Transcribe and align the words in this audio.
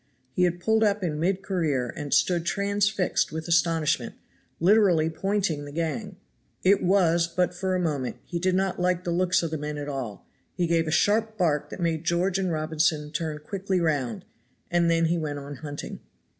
He 0.31 0.45
had 0.45 0.59
pulled 0.59 0.83
up 0.83 1.03
in 1.03 1.19
mid 1.19 1.43
career 1.43 1.93
and 1.95 2.11
stood 2.11 2.43
transfixed 2.43 3.31
with 3.31 3.47
astonishment, 3.47 4.15
literally 4.59 5.11
pointing 5.11 5.63
the 5.63 5.71
gang; 5.71 6.15
it 6.63 6.81
was 6.81 7.27
but 7.27 7.53
for 7.53 7.75
a 7.75 7.79
moment 7.79 8.15
he 8.25 8.39
did 8.39 8.55
not 8.55 8.79
like 8.79 9.03
the 9.03 9.11
looks 9.11 9.43
of 9.43 9.51
the 9.51 9.59
men 9.59 9.77
at 9.77 9.87
all; 9.87 10.25
he 10.55 10.65
gave 10.65 10.87
a 10.87 10.91
sharp 10.91 11.37
bark 11.37 11.69
that 11.69 11.79
made 11.79 12.03
George 12.03 12.39
and 12.39 12.51
Robinson 12.51 13.11
turn 13.11 13.37
quickly 13.45 13.79
round, 13.79 14.25
and 14.71 14.89
then 14.89 15.05
he 15.05 15.19
went 15.19 15.37
on 15.37 15.57
hunting. 15.57 15.99